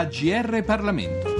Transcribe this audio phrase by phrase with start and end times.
[0.00, 1.35] AGR Parlamento.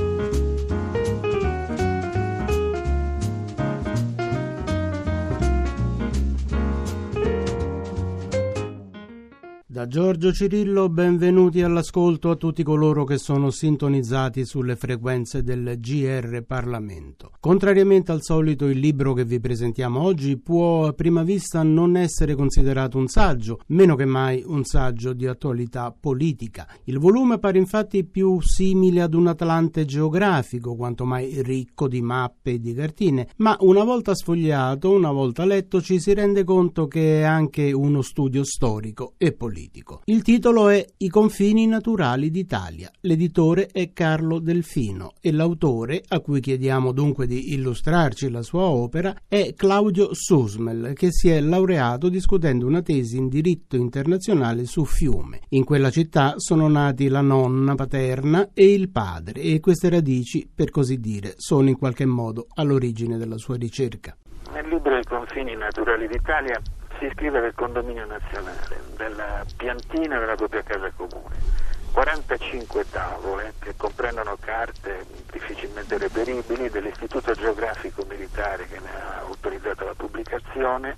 [9.77, 16.43] Da Giorgio Cirillo benvenuti all'ascolto a tutti coloro che sono sintonizzati sulle frequenze del GR
[16.47, 17.33] Parlamento.
[17.38, 22.34] Contrariamente al solito il libro che vi presentiamo oggi può a prima vista non essere
[22.34, 26.67] considerato un saggio, meno che mai un saggio di attualità politica.
[26.84, 32.53] Il volume pare infatti più simile ad un atlante geografico, quanto mai ricco di mappe
[32.53, 37.20] e di cartine, ma una volta sfogliato, una volta letto ci si rende conto che
[37.20, 40.02] è anche uno studio storico e politico politico.
[40.05, 42.91] Il titolo è I confini naturali d'Italia.
[43.01, 49.15] L'editore è Carlo Delfino e l'autore, a cui chiediamo dunque di illustrarci la sua opera,
[49.27, 55.41] è Claudio Susmel, che si è laureato discutendo una tesi in diritto internazionale su Fiume.
[55.50, 60.70] In quella città sono nati la nonna paterna e il padre e queste radici, per
[60.70, 64.17] così dire, sono in qualche modo all'origine della sua ricerca.
[64.53, 66.61] Nel libro I confini naturali d'Italia
[66.98, 71.64] si scrive del condominio nazionale, della piantina della propria casa comune.
[71.92, 79.94] 45 tavole che comprendono carte difficilmente reperibili dell'Istituto Geografico Militare che ne ha autorizzato la
[79.94, 80.97] pubblicazione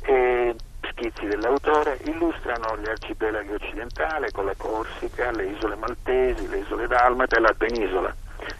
[0.00, 0.56] e
[0.90, 7.36] schizzi dell'autore illustrano gli arcipelaghi occidentali con la Corsica, le isole Maltesi, le isole Dalmate
[7.36, 8.14] e la penisola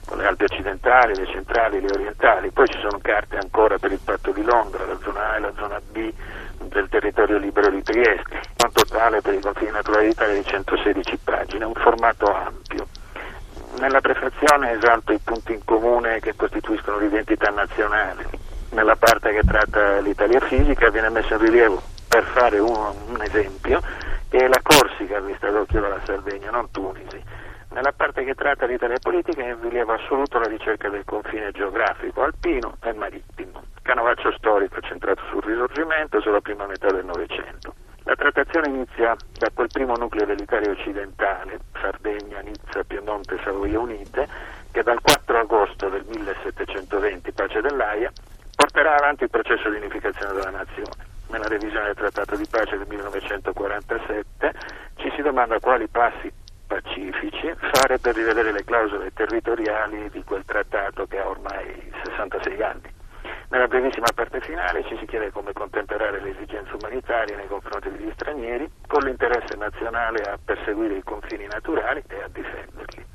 [0.05, 2.51] con le Alpi occidentali, le centrali, le orientali.
[2.51, 5.53] Poi ci sono carte ancora per il patto di Londra, la zona A e la
[5.57, 6.13] zona B,
[6.67, 11.65] del territorio libero di Trieste, un totale per i confini naturali d'Italia di 116 pagine,
[11.65, 12.87] un formato ampio.
[13.79, 18.27] Nella prefazione esalto i punti in comune che costituiscono l'identità nazionale.
[18.71, 23.81] Nella parte che tratta l'Italia fisica viene messo in rilievo, per fare un, un esempio,
[24.29, 27.23] che è la Corsica vista d'occhio dalla Sardegna, non Tunisi.
[27.71, 32.23] Nella parte che tratta l'Italia politica è in rilievo assoluto la ricerca del confine geografico
[32.23, 37.75] alpino e marittimo canovaccio storico centrato sul risorgimento sulla prima metà del Novecento.
[38.03, 44.29] La trattazione inizia da quel primo nucleo dell'Italia occidentale, Sardegna, Nizza, Piemonte, Savoia Unite,
[44.73, 48.13] che dal 4 agosto del 1720, pace dell'Aia,
[48.55, 51.07] porterà avanti il processo di unificazione della nazione.
[51.31, 54.53] Nella revisione del Trattato di pace del 1947
[54.97, 56.31] ci si domanda quali passi
[56.67, 62.97] pacifici fare per rivedere le clausole territoriali di quel trattato che ha ormai 66 anni.
[63.51, 68.11] Nella brevissima parte finale ci si chiede come contemperare le esigenze umanitarie nei confronti degli
[68.13, 73.07] stranieri con l'interesse nazionale a perseguire i confini naturali e a difenderli.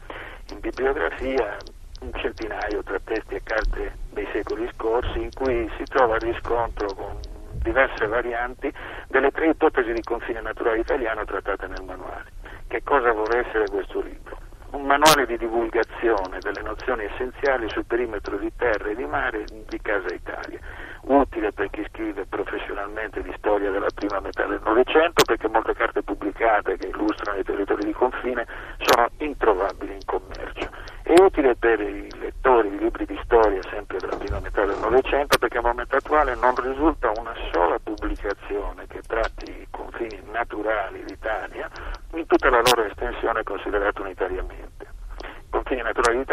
[0.50, 1.58] In bibliografia
[2.02, 7.20] un centinaio tra testi e carte dei secoli scorsi in cui si trova riscontro con
[7.62, 8.74] diverse varianti
[9.10, 12.32] delle tre ipotesi di confine naturale italiano trattate nel manuale.
[12.68, 14.53] Che cosa vuole essere questo libro?
[14.74, 19.80] Un manuale di divulgazione delle nozioni essenziali sul perimetro di terra e di mare di
[19.82, 20.60] Casa Italia,
[21.04, 26.02] utile per chi scrive professionalmente di storia della prima metà del Novecento, perché molte carte
[26.02, 28.48] pubblicate che illustrano i territori di confine
[28.80, 30.70] sono introvabili in commercio.
[31.04, 35.38] È utile per i lettori di libri di storia sempre della prima metà del Novecento,
[35.38, 41.70] perché al momento attuale non risulta una sola pubblicazione che tratti i confini naturali d'Italia
[42.14, 44.63] in tutta la loro estensione considerata unitariamente.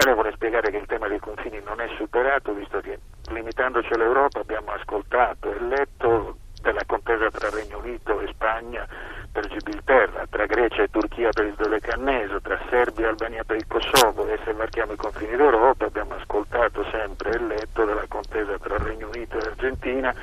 [0.01, 4.41] D'Italia vuole spiegare che il tema dei confini non è superato, visto che limitandoci all'Europa
[4.41, 8.89] abbiamo ascoltato e letto della contesa tra Regno Unito e Spagna
[9.31, 13.67] per Gibilterra, tra Grecia e Turchia per il Dodecanneso, tra Serbia e Albania per il
[13.67, 18.79] Kosovo e se varchiamo i confini d'Europa abbiamo ascoltato sempre e letto della contesa tra
[18.79, 20.15] Regno Unito e Argentina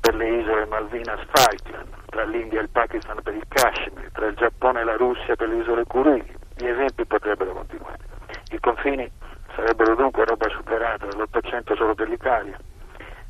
[0.00, 4.34] per le isole Malvinas Falkland, tra l'India e il Pakistan per il Kashmir, tra il
[4.34, 6.34] Giappone e la Russia per le isole Kurili.
[6.56, 7.98] Gli esempi potrebbero continuare.
[8.52, 9.10] I confini
[9.56, 12.58] sarebbero dunque roba superata dall'Ottocento solo per l'Italia?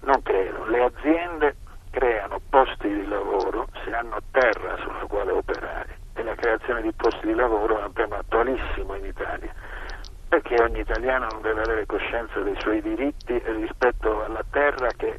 [0.06, 0.64] Non credo.
[0.66, 1.56] Le aziende
[1.90, 7.26] creano posti di lavoro se hanno terra sulla quale operare e la creazione di posti
[7.26, 9.52] di lavoro è un tema attualissimo in Italia
[10.28, 15.18] perché ogni italiano non deve avere coscienza dei suoi diritti rispetto alla terra che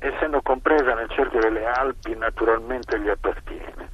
[0.00, 3.88] essendo compresa nel cerchio delle Alpi naturalmente gli appartiene.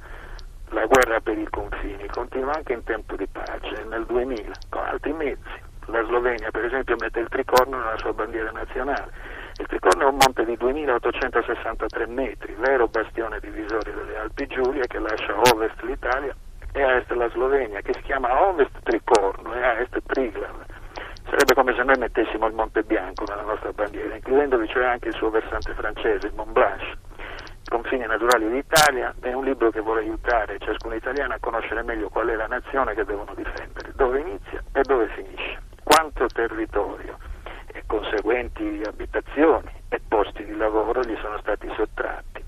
[0.69, 5.13] La guerra per i confini continua anche in tempo di pace, nel 2000, con altri
[5.13, 5.61] mezzi.
[5.85, 9.32] La Slovenia, per esempio, mette il tricorno nella sua bandiera nazionale
[9.83, 14.97] il Tricorno è un monte di 2863 metri, vero bastione divisorio delle Alpi Giulie che
[14.97, 16.33] lascia a ovest l'Italia
[16.71, 20.65] e a est la Slovenia, che si chiama ovest Tricorno e a est Triglav.
[21.25, 25.15] Sarebbe come se noi mettessimo il Monte Bianco nella nostra bandiera, includendovi cioè anche il
[25.15, 26.97] suo versante francese, il Mont Blanc.
[27.67, 32.27] confini naturali d'Italia è un libro che vuole aiutare ciascun italiano a conoscere meglio qual
[32.27, 37.17] è la nazione che devono difendere, dove inizia e dove finisce, quanto territorio
[37.93, 42.43] conseguenti abitazioni e posti di lavoro gli sono stati sottratti.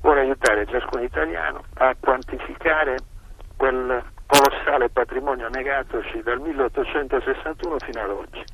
[0.00, 2.98] Vuole aiutare ciascun italiano a quantificare
[3.56, 8.44] quel colossale patrimonio negatoci dal 1861 fino ad oggi.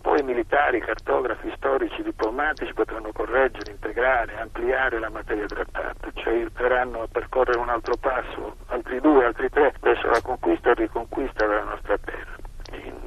[0.00, 7.08] Poi militari, cartografi, storici, diplomatici potranno correggere, integrare, ampliare la materia trattata, ci aiuteranno a
[7.10, 11.98] percorrere un altro passo, altri due, altri tre, verso la conquista e riconquista della nostra
[11.98, 12.41] terra.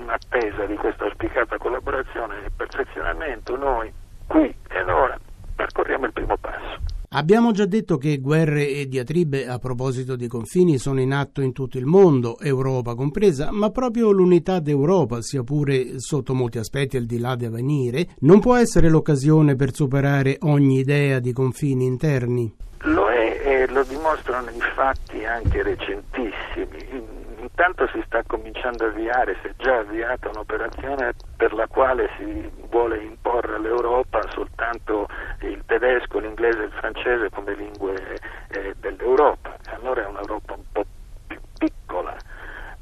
[0.05, 3.91] In attesa di questa auspicata collaborazione e perfezionamento, noi,
[4.27, 5.19] qui ed ora,
[5.55, 6.77] percorriamo il primo passo.
[7.09, 11.53] Abbiamo già detto che guerre e diatribe a proposito di confini sono in atto in
[11.53, 17.05] tutto il mondo, Europa compresa, ma proprio l'unità d'Europa, sia pure sotto molti aspetti al
[17.05, 22.55] di là di avvenire, non può essere l'occasione per superare ogni idea di confini interni.
[22.81, 27.14] Lo è e lo dimostrano i fatti anche recentissimi
[27.57, 32.51] intanto si sta cominciando a avviare, si è già avviata un'operazione per la quale si
[32.69, 35.07] vuole imporre all'Europa soltanto
[35.39, 38.17] il tedesco, l'inglese e il francese come lingue
[38.49, 39.55] eh, dell'Europa.
[39.73, 40.85] Allora è un'Europa un po'
[41.27, 42.13] più piccola.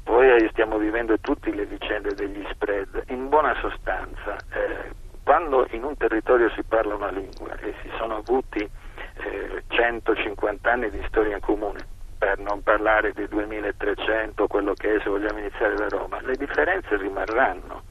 [0.02, 3.04] Poi stiamo vivendo tutte le vicende degli spread.
[3.10, 4.90] In buona sostanza, eh,
[5.22, 10.90] quando in un territorio si parla una lingua e si sono avuti eh, 150 anni
[10.90, 11.93] di storia in comune,
[12.24, 16.96] per non parlare di 2300, quello che è se vogliamo iniziare da Roma, le differenze
[16.96, 17.82] rimarranno.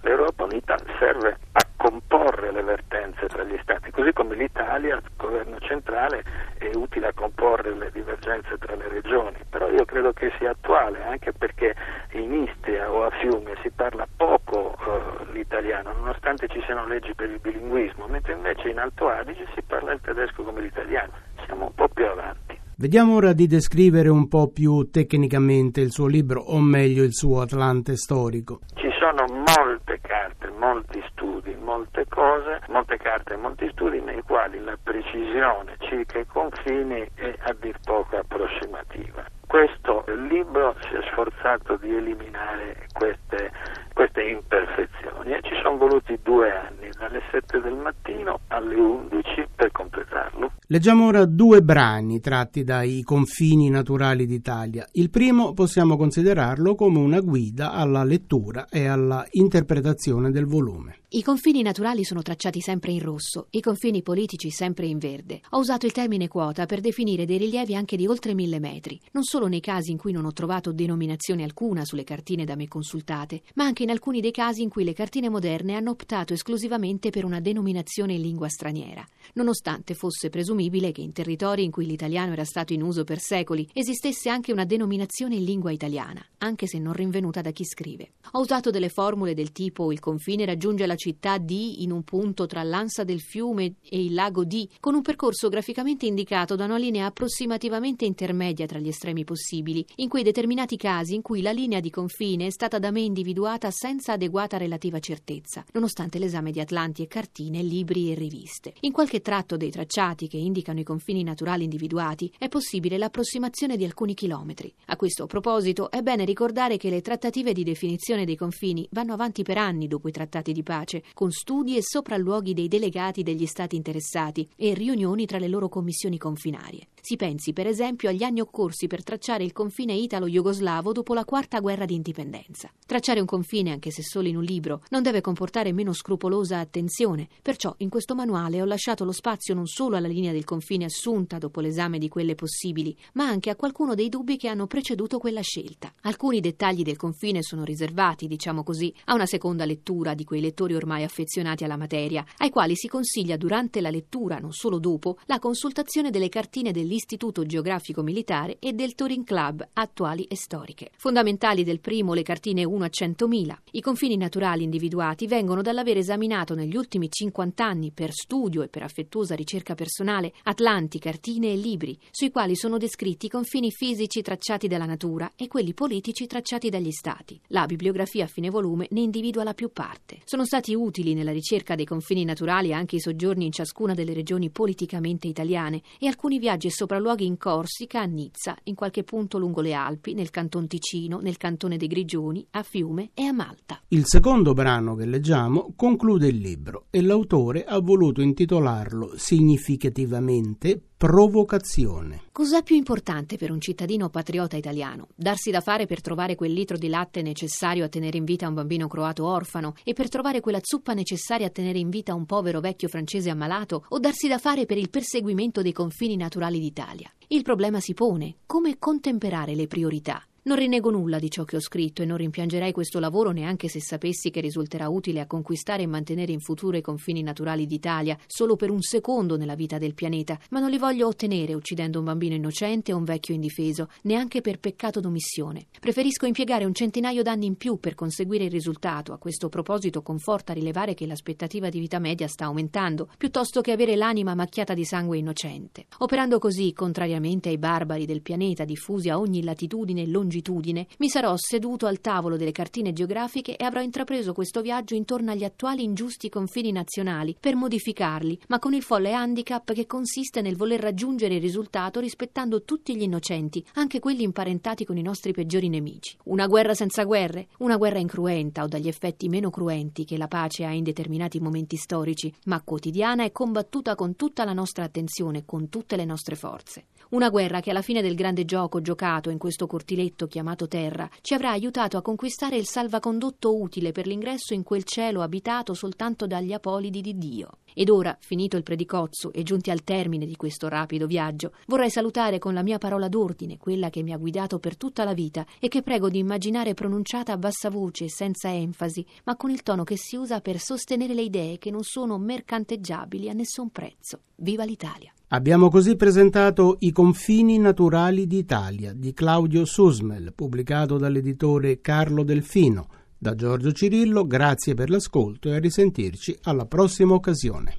[0.00, 5.58] L'Europa unita serve a comporre le vertenze tra gli Stati, così come l'Italia, il governo
[5.58, 6.24] centrale,
[6.56, 11.04] è utile a comporre le divergenze tra le regioni, però io credo che sia attuale
[11.04, 11.74] anche perché
[12.12, 17.28] in Istria o a Fiume si parla poco eh, l'italiano, nonostante ci siano leggi per
[17.28, 21.12] il bilinguismo, mentre invece in Alto Adige si parla il tedesco come l'italiano,
[21.44, 22.41] siamo un po' più avanti.
[22.82, 27.40] Vediamo ora di descrivere un po' più tecnicamente il suo libro, o meglio il suo
[27.40, 28.58] Atlante storico.
[28.74, 34.58] Ci sono molte carte, molti studi, molte cose, molte carte e molti studi nei quali
[34.58, 39.26] la precisione circa i confini è a dir poco approssimativa.
[39.46, 43.52] Questo libro si è sforzato di eliminare queste,
[43.94, 49.70] queste imperfezioni e ci sono voluti due anni, dalle 7 del mattino alle 11 per
[49.70, 50.51] completarlo.
[50.72, 54.88] Leggiamo ora due brani tratti dai confini naturali d'Italia.
[54.92, 61.01] Il primo possiamo considerarlo come una guida alla lettura e alla interpretazione del volume.
[61.14, 65.42] I confini naturali sono tracciati sempre in rosso, i confini politici sempre in verde.
[65.50, 69.22] Ho usato il termine quota per definire dei rilievi anche di oltre mille metri, non
[69.22, 73.42] solo nei casi in cui non ho trovato denominazione alcuna sulle cartine da me consultate,
[73.56, 77.26] ma anche in alcuni dei casi in cui le cartine moderne hanno optato esclusivamente per
[77.26, 82.46] una denominazione in lingua straniera, nonostante fosse presumibile che in territori in cui l'italiano era
[82.46, 86.94] stato in uso per secoli esistesse anche una denominazione in lingua italiana, anche se non
[86.94, 88.12] rinvenuta da chi scrive.
[88.30, 92.46] Ho usato delle formule del tipo il confine raggiunge la città di in un punto
[92.46, 96.76] tra l'ansa del fiume e il lago di, con un percorso graficamente indicato da una
[96.76, 101.80] linea approssimativamente intermedia tra gli estremi possibili, in quei determinati casi in cui la linea
[101.80, 107.02] di confine è stata da me individuata senza adeguata relativa certezza, nonostante l'esame di atlanti
[107.02, 108.74] e cartine, libri e riviste.
[108.82, 113.84] In qualche tratto dei tracciati che indicano i confini naturali individuati è possibile l'approssimazione di
[113.84, 114.72] alcuni chilometri.
[114.86, 119.42] A questo proposito è bene ricordare che le trattative di definizione dei confini vanno avanti
[119.42, 123.46] per anni dopo i trattati di pace pace, con studi e sopralluoghi dei delegati degli
[123.46, 126.88] stati interessati e riunioni tra le loro commissioni confinarie.
[127.00, 131.60] Si pensi, per esempio, agli anni occorsi per tracciare il confine italo-jugoslavo dopo la quarta
[131.60, 132.70] guerra di indipendenza.
[132.86, 137.28] Tracciare un confine, anche se solo in un libro, non deve comportare meno scrupolosa attenzione,
[137.40, 141.38] perciò in questo manuale ho lasciato lo spazio non solo alla linea del confine assunta
[141.38, 145.40] dopo l'esame di quelle possibili, ma anche a qualcuno dei dubbi che hanno preceduto quella
[145.40, 145.92] scelta.
[146.02, 150.71] Alcuni dettagli del confine sono riservati, diciamo così, a una seconda lettura di quei lettori
[150.74, 155.38] ormai affezionati alla materia, ai quali si consiglia durante la lettura, non solo dopo, la
[155.38, 160.90] consultazione delle cartine del dell'Istituto Geografico Militare e del Touring Club attuali e storiche.
[160.96, 163.56] Fondamentali del primo le cartine 1 a 100.000.
[163.72, 168.82] I confini naturali individuati vengono dall'aver esaminato negli ultimi 50 anni per studio e per
[168.82, 174.68] affettuosa ricerca personale atlanti, cartine e libri, sui quali sono descritti i confini fisici tracciati
[174.68, 177.40] dalla natura e quelli politici tracciati dagli stati.
[177.48, 180.20] La bibliografia a fine volume ne individua la più parte.
[180.24, 184.50] Sono stati utili nella ricerca dei confini naturali anche i soggiorni in ciascuna delle regioni
[184.50, 189.72] politicamente italiane e alcuni viaggi sopralluoghi in Corsica, a Nizza, in qualche punto lungo le
[189.72, 193.82] Alpi, nel canton Ticino, nel cantone dei Grigioni, a Fiume e a Malta.
[193.88, 202.26] Il secondo brano che leggiamo conclude il libro e l'autore ha voluto intitolarlo significativamente provocazione.
[202.30, 205.08] Cos'è più importante per un cittadino patriota italiano?
[205.16, 208.54] Darsi da fare per trovare quel litro di latte necessario a tenere in vita un
[208.54, 212.60] bambino croato orfano e per trovare quella zuppa necessaria a tenere in vita un povero
[212.60, 217.10] vecchio francese ammalato o darsi da fare per il perseguimento dei confini naturali d'Italia?
[217.26, 220.24] Il problema si pone come contemperare le priorità.
[220.44, 223.80] Non rinnego nulla di ciò che ho scritto e non rimpiangerei questo lavoro neanche se
[223.80, 228.56] sapessi che risulterà utile a conquistare e mantenere in futuro i confini naturali d'Italia solo
[228.56, 232.34] per un secondo nella vita del pianeta, ma non li voglio ottenere uccidendo un bambino
[232.34, 235.66] innocente o un vecchio indifeso, neanche per peccato d'omissione.
[235.78, 239.12] Preferisco impiegare un centinaio d'anni in più per conseguire il risultato.
[239.12, 243.94] A questo proposito conforta rilevare che l'aspettativa di vita media sta aumentando, piuttosto che avere
[243.94, 245.86] l'anima macchiata di sangue innocente.
[245.98, 251.08] Operando così, contrariamente ai barbari del pianeta diffusi a ogni latitudine e longitudine, longitudine, mi
[251.08, 255.82] sarò seduto al tavolo delle cartine geografiche e avrò intrapreso questo viaggio intorno agli attuali
[255.82, 261.34] ingiusti confini nazionali per modificarli, ma con il folle handicap che consiste nel voler raggiungere
[261.34, 266.16] il risultato rispettando tutti gli innocenti, anche quelli imparentati con i nostri peggiori nemici.
[266.24, 270.64] Una guerra senza guerre, una guerra incruenta o dagli effetti meno cruenti che la pace
[270.64, 275.68] ha in determinati momenti storici, ma quotidiana e combattuta con tutta la nostra attenzione, con
[275.68, 276.86] tutte le nostre forze.
[277.10, 281.34] Una guerra che alla fine del grande gioco giocato in questo cortiletto chiamato Terra ci
[281.34, 286.52] avrà aiutato a conquistare il salvacondotto utile per l'ingresso in quel cielo abitato soltanto dagli
[286.52, 287.58] apolidi di Dio.
[287.74, 292.38] Ed ora, finito il predicozzo e giunti al termine di questo rapido viaggio, vorrei salutare
[292.38, 295.68] con la mia parola d'ordine quella che mi ha guidato per tutta la vita e
[295.68, 299.96] che prego di immaginare pronunciata a bassa voce, senza enfasi, ma con il tono che
[299.96, 304.20] si usa per sostenere le idee che non sono mercanteggiabili a nessun prezzo.
[304.36, 305.12] Viva l'Italia!
[305.34, 312.86] Abbiamo così presentato I confini naturali d'Italia di Claudio Susmel, pubblicato dall'editore Carlo Delfino.
[313.16, 317.78] Da Giorgio Cirillo, grazie per l'ascolto e a risentirci alla prossima occasione.